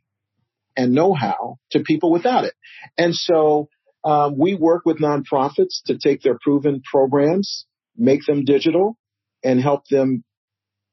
[0.75, 2.53] and know-how to people without it.
[2.97, 3.69] And so
[4.03, 7.65] um, we work with nonprofits to take their proven programs,
[7.95, 8.97] make them digital,
[9.41, 10.25] and help them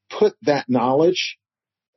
[0.09, 1.37] put that knowledge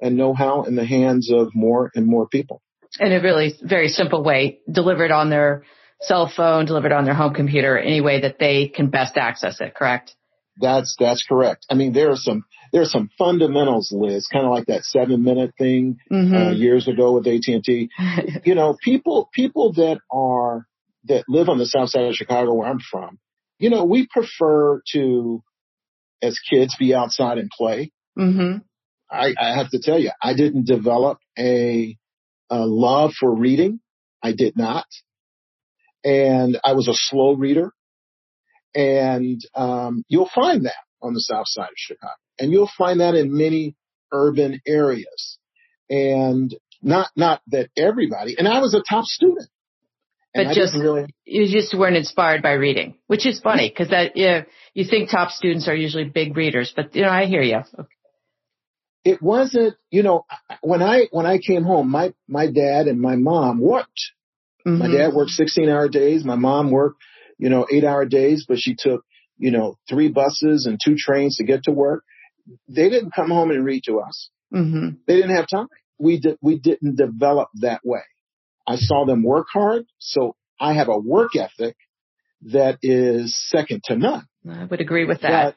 [0.02, 2.64] and know-how in the hands of more and more people.
[3.00, 5.64] In a really very simple way, delivered on their
[6.02, 9.76] cell phone, delivered on their home computer, any way that they can best access it,
[9.76, 10.16] correct?
[10.60, 11.68] That's, that's correct.
[11.70, 15.24] I mean, there are some, there are some fundamentals, Liz, kind of like that seven
[15.24, 16.36] minute thing mm-hmm.
[16.36, 17.90] uh, years ago with AT&T.
[18.44, 20.68] you know, people, people that are,
[21.06, 23.18] that live on the south side of Chicago where I'm from,
[23.60, 25.42] you know, we prefer to,
[26.22, 27.94] as kids, be outside and play.
[28.20, 28.58] Mm-hmm.
[29.10, 31.96] I, I have to tell you, I didn't develop a,
[32.50, 33.80] a love for reading.
[34.22, 34.88] I did not.
[36.04, 37.72] And I was a slow reader.
[38.74, 42.12] And um, you'll find that on the south side of Chicago.
[42.40, 43.76] And you'll find that in many
[44.12, 45.38] urban areas.
[45.90, 49.48] And not, not that everybody, and I was a top student.
[50.34, 54.26] But just, really, you just weren't inspired by reading, which is funny because that, you,
[54.26, 54.44] know,
[54.74, 57.62] you think top students are usually big readers, but you know, I hear you.
[57.80, 57.88] Okay
[59.06, 60.26] it wasn't, you know,
[60.62, 64.12] when I, when I came home, my, my dad and my mom worked.
[64.66, 64.80] Mm-hmm.
[64.80, 66.26] My dad worked 16 hour days.
[66.26, 66.98] My mom worked,
[67.38, 69.06] you know, eight hour days, but she took,
[69.38, 72.04] you know, three buses and two trains to get to work.
[72.68, 74.30] They didn't come home and read to us.
[74.54, 74.90] Mm-hmm.
[75.08, 75.68] They didn't have time.
[75.98, 78.04] We did, we didn't develop that way.
[78.68, 79.86] I saw them work hard.
[80.00, 81.76] So I have a work ethic
[82.44, 84.28] that is second to none.
[84.50, 85.56] I would agree with that.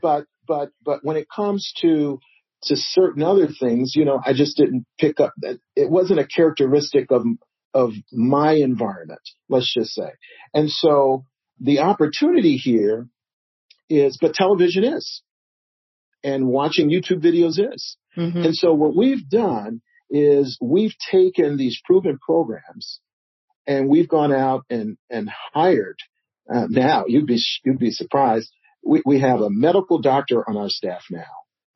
[0.02, 2.20] but, but, but when it comes to
[2.64, 6.26] to certain other things, you know, I just didn't pick up that it wasn't a
[6.26, 7.22] characteristic of,
[7.72, 10.10] of my environment, let's just say.
[10.52, 11.24] And so
[11.58, 13.08] the opportunity here
[13.88, 15.22] is, but television is
[16.22, 17.96] and watching YouTube videos is.
[18.16, 18.42] Mm-hmm.
[18.42, 19.80] And so what we've done
[20.10, 23.00] is we've taken these proven programs
[23.66, 25.96] and we've gone out and, and hired
[26.52, 28.50] uh, now you'd be, you'd be surprised.
[28.84, 31.22] We, we have a medical doctor on our staff now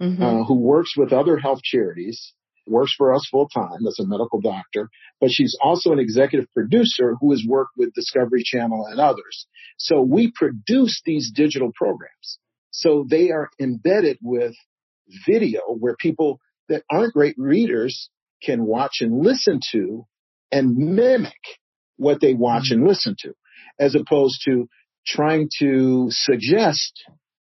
[0.02, 0.22] mm-hmm.
[0.22, 2.33] uh, who works with other health charities,
[2.66, 4.88] works for us full time as a medical doctor,
[5.20, 9.46] but she's also an executive producer who has worked with Discovery Channel and others.
[9.78, 12.38] So we produce these digital programs.
[12.76, 14.54] So they are embedded with
[15.26, 18.10] video where people that aren't great readers
[18.42, 20.06] can watch and listen to
[20.50, 21.38] and mimic
[21.96, 22.80] what they watch mm-hmm.
[22.80, 23.32] and listen to,
[23.78, 24.68] as opposed to
[25.06, 27.04] trying to suggest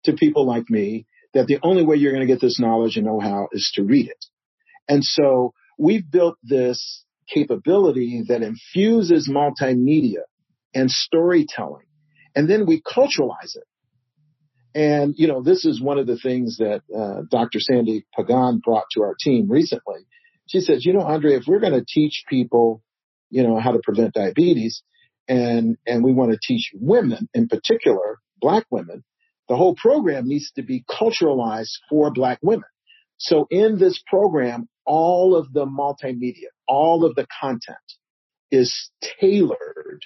[0.05, 3.07] to people like me that the only way you're going to get this knowledge and
[3.07, 4.23] know-how is to read it.
[4.87, 10.25] And so we've built this capability that infuses multimedia
[10.75, 11.87] and storytelling.
[12.35, 13.65] And then we culturalize it.
[14.77, 17.61] And, you know, this is one of the things that uh, Dr.
[17.61, 20.07] Sandy Pagan brought to our team recently.
[20.49, 22.83] She says, you know, Andre, if we're going to teach people,
[23.31, 24.83] you know, how to prevent diabetes
[25.29, 29.03] and, and we want to teach women in particular, black women,
[29.49, 32.69] the whole program needs to be culturalized for black women.
[33.17, 37.79] So in this program, all of the multimedia, all of the content
[38.51, 40.03] is tailored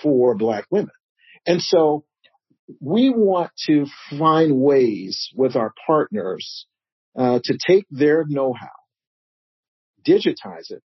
[0.00, 0.94] for black women.
[1.48, 2.04] And so
[2.80, 3.86] we want to
[4.18, 6.66] find ways with our partners
[7.16, 8.68] uh, to take their know-how,
[10.06, 10.82] digitize it,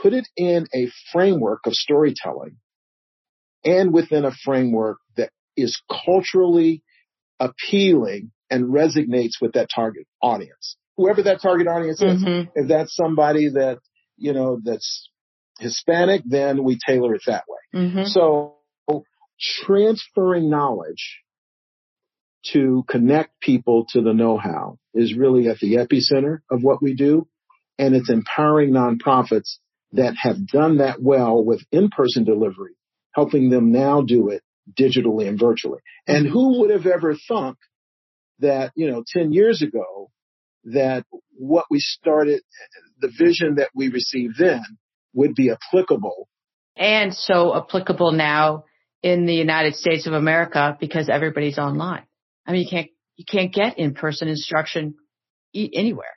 [0.00, 2.56] put it in a framework of storytelling
[3.64, 6.82] and within a framework that is culturally
[7.38, 10.76] appealing and resonates with that target audience.
[10.96, 12.50] Whoever that target audience is, mm-hmm.
[12.54, 13.78] if that's somebody that,
[14.16, 15.10] you know, that's
[15.58, 17.80] Hispanic, then we tailor it that way.
[17.82, 18.04] Mm-hmm.
[18.04, 18.56] So
[19.42, 21.20] transferring knowledge
[22.52, 27.26] to connect people to the know-how is really at the epicenter of what we do.
[27.78, 29.56] And it's empowering nonprofits
[29.92, 32.72] that have done that well with in-person delivery,
[33.14, 34.42] helping them now do it
[34.78, 35.80] digitally and virtually.
[36.06, 37.58] And who would have ever thunk
[38.38, 40.10] that, you know, 10 years ago
[40.64, 41.04] that
[41.36, 42.42] what we started,
[43.00, 44.62] the vision that we received then
[45.14, 46.28] would be applicable.
[46.76, 48.64] And so applicable now
[49.02, 52.04] in the United States of America because everybody's online.
[52.46, 54.94] I mean, you can't, you can't get in-person instruction
[55.54, 56.16] anywhere.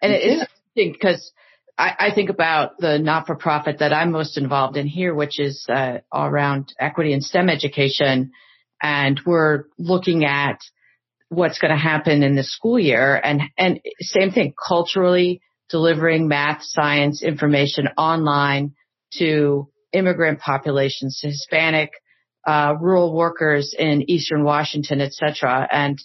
[0.00, 1.32] And it's interesting because
[1.78, 5.98] I, I, think about the not-for-profit that I'm most involved in here, which is uh,
[6.10, 8.32] all around equity and STEM education,
[8.82, 10.58] and we're looking at
[11.28, 16.62] what's going to happen in the school year, and and same thing, culturally delivering math,
[16.62, 18.74] science information online
[19.14, 21.90] to immigrant populations, to Hispanic,
[22.46, 25.98] uh, rural workers in Eastern Washington, et cetera, and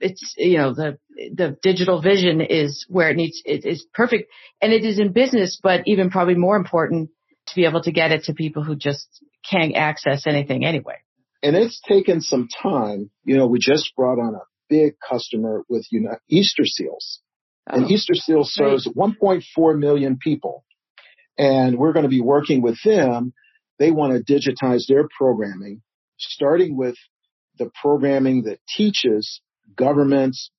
[0.00, 4.30] it's you know the the digital vision is where it needs it is perfect
[4.60, 7.10] and it is in business but even probably more important
[7.46, 9.06] to be able to get it to people who just
[9.48, 10.96] can't access anything anyway
[11.44, 15.86] and it's taken some time you know we just brought on a big customer with
[16.28, 17.20] easter seals
[17.68, 17.76] Oh.
[17.76, 19.12] And Easter Seals serves right.
[19.20, 20.64] 1.4 million people.
[21.38, 23.32] And we're going to be working with them.
[23.78, 25.82] They want to digitize their programming,
[26.18, 26.96] starting with
[27.58, 29.40] the programming that teaches
[29.76, 30.50] governments,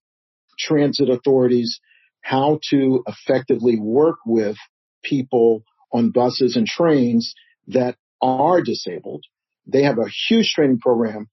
[0.58, 1.80] transit authorities,
[2.22, 4.58] how to effectively work with
[5.04, 5.64] people
[5.94, 7.34] on buses and trains
[7.68, 9.24] that are disabled.
[9.68, 11.30] They have a huge training program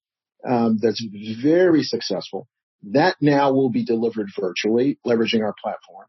[0.48, 1.04] um, that's
[1.42, 2.48] very successful.
[2.82, 6.06] That now will be delivered virtually, leveraging our platform.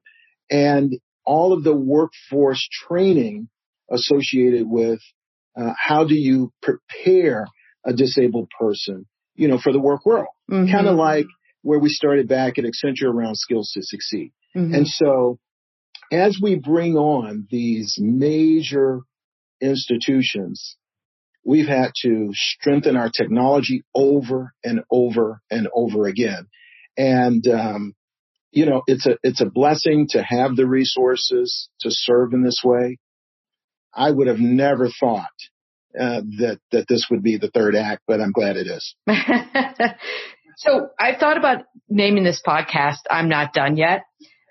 [0.50, 3.50] And all of the workforce training
[3.90, 5.00] associated with
[5.58, 7.46] uh, how do you prepare
[7.86, 10.28] a disabled person, you know, for the work world.
[10.50, 10.72] Mm-hmm.
[10.72, 11.26] Kind of like
[11.62, 14.32] where we started back at Accenture around skills to succeed.
[14.56, 14.74] Mm-hmm.
[14.74, 15.40] And so
[16.12, 19.02] as we bring on these major
[19.62, 20.78] institutions,
[21.46, 26.48] we've had to strengthen our technology over and over and over again.
[26.98, 27.94] And, um,
[28.52, 32.62] you know, it's a, it's a blessing to have the resources to serve in this
[32.64, 33.00] way.
[33.96, 35.30] I would have never thought
[36.00, 38.96] uh, that that this would be the third act, but I'm glad it is.
[40.58, 44.04] so I thought about naming this podcast "I'm Not Done Yet,"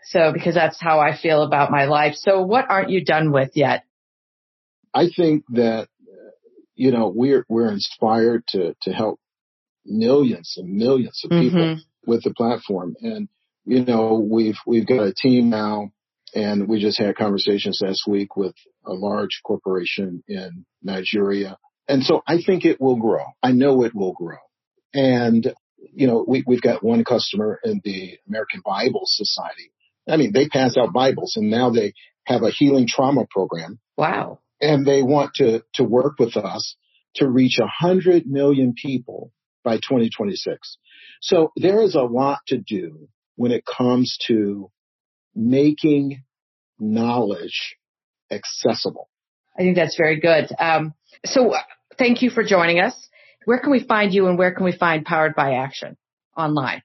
[0.05, 2.14] so because that's how I feel about my life.
[2.14, 3.84] So what aren't you done with yet?
[4.95, 5.88] I think that
[6.74, 9.18] you know we're we're inspired to to help
[9.84, 12.11] millions and millions of people mm-hmm.
[12.11, 13.28] with the platform, and
[13.64, 15.90] you know we've we've got a team now
[16.35, 18.55] and we just had conversations last week with
[18.85, 21.59] a large corporation in Nigeria.
[21.89, 23.24] And so I think it will grow.
[23.43, 24.39] I know it will grow.
[24.95, 25.53] And,
[25.93, 29.72] you know, we, we've got one customer in the American Bible Society.
[30.09, 33.78] I mean, they pass out Bibles and now they have a healing trauma program.
[33.97, 34.41] Wow.
[34.61, 36.76] And they want to, to work with us
[37.16, 39.33] to reach a hundred million people
[39.64, 40.78] by 2026.
[41.20, 44.70] So there is a lot to do when it comes to
[45.35, 46.22] making
[46.78, 47.76] knowledge
[48.30, 49.09] accessible.
[49.59, 50.49] I think that's very good.
[50.59, 51.55] Um, so
[51.99, 52.95] thank you for joining us.
[53.45, 55.97] Where can we find you and where can we find Powered by Action
[56.37, 56.83] online?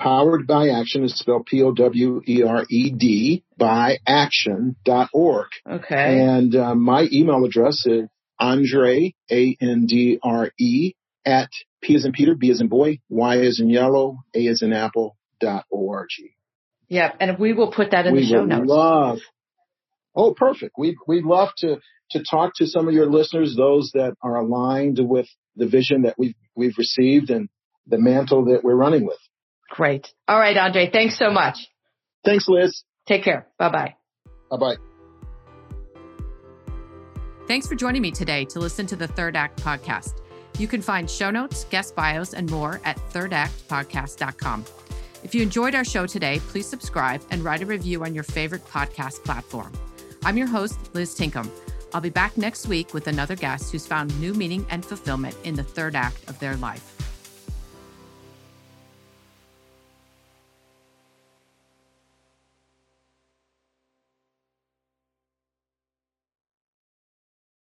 [0.00, 5.46] Powered by Action is spelled P-O-W-E-R-E-D by action.org.
[5.70, 6.20] Okay.
[6.20, 8.08] And uh, my email address is
[8.40, 14.24] Andre, A-N-D-R-E, at P as in Peter, B as in boy, Y as in yellow,
[14.34, 16.34] A as in apple, dot O-R-G.
[16.92, 18.68] Yeah, and we will put that in we the show notes.
[18.68, 19.18] Love.
[20.14, 20.74] Oh, perfect.
[20.76, 21.78] We we'd love to
[22.10, 25.26] to talk to some of your listeners, those that are aligned with
[25.56, 27.48] the vision that we've we've received and
[27.86, 29.16] the mantle that we're running with.
[29.70, 30.06] Great.
[30.28, 30.90] All right, Andre.
[30.90, 31.66] Thanks so much.
[32.26, 32.84] Thanks, Liz.
[33.08, 33.46] Take care.
[33.58, 33.94] Bye bye.
[34.50, 34.76] Bye bye.
[37.48, 40.20] Thanks for joining me today to listen to the Third Act podcast.
[40.58, 44.66] You can find show notes, guest bios, and more at thirdactpodcast.com.
[45.22, 48.66] If you enjoyed our show today, please subscribe and write a review on your favorite
[48.66, 49.72] podcast platform.
[50.24, 51.48] I'm your host, Liz Tinkham.
[51.94, 55.54] I'll be back next week with another guest who's found new meaning and fulfillment in
[55.54, 57.01] the third act of their life.